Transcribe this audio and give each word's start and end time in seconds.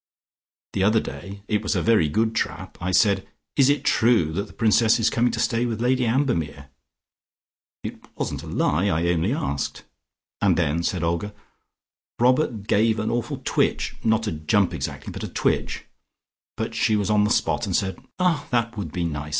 The 0.73 0.81
other 0.81 0.99
day 0.99 1.43
it 1.47 1.61
was 1.61 1.75
a 1.75 1.81
very 1.83 2.09
good 2.09 2.33
trap 2.33 2.75
I 2.81 2.89
said, 2.91 3.27
'Is 3.55 3.69
it 3.69 3.83
true 3.83 4.33
that 4.33 4.47
the 4.47 4.53
Princess 4.53 4.99
is 4.99 5.11
coming 5.11 5.31
to 5.33 5.39
stay 5.39 5.67
with 5.67 5.79
Lady 5.79 6.07
Ambermere?' 6.07 6.69
It 7.83 7.99
wasn't 8.17 8.41
a 8.41 8.47
lie: 8.47 8.87
I 8.87 9.09
only 9.09 9.31
asked." 9.31 9.83
"And 10.41 10.57
then?" 10.57 10.81
said 10.81 11.03
Olga. 11.03 11.35
"Robert 12.17 12.65
gave 12.65 12.97
an 12.97 13.11
awful 13.11 13.43
twitch, 13.45 13.95
not 14.03 14.25
a 14.25 14.31
jump 14.31 14.73
exactly, 14.73 15.11
but 15.13 15.23
a 15.23 15.27
twitch. 15.27 15.85
But 16.57 16.73
she 16.73 16.95
was 16.95 17.11
on 17.11 17.23
the 17.23 17.29
spot 17.29 17.67
and 17.67 17.75
said, 17.75 17.99
'Ah, 18.17 18.47
that 18.49 18.75
would 18.77 18.91
be 18.91 19.03
nice. 19.03 19.29